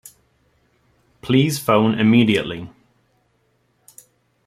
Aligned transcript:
Please 1.21 1.59
phone 1.59 1.93
immediately! 1.99 2.67